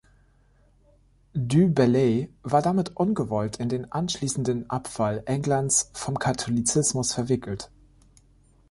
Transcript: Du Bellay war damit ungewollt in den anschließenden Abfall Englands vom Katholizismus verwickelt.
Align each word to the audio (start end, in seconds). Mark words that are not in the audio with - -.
Du 1.35 1.69
Bellay 1.71 2.27
war 2.41 2.63
damit 2.63 2.95
ungewollt 2.97 3.57
in 3.57 3.69
den 3.69 3.91
anschließenden 3.91 4.67
Abfall 4.67 5.21
Englands 5.27 5.91
vom 5.93 6.17
Katholizismus 6.17 7.13
verwickelt. 7.13 7.69